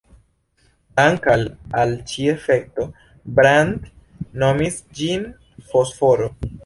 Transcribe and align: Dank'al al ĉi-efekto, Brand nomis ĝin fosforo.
Dank'al 0.99 1.43
al 1.81 1.93
ĉi-efekto, 2.11 2.87
Brand 3.41 3.87
nomis 4.45 4.81
ĝin 5.01 5.33
fosforo. 5.71 6.33